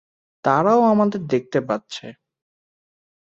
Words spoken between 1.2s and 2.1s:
দেখতে পাচ্ছে।